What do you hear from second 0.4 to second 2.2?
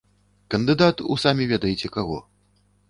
Кандыдат у самі ведаеце каго.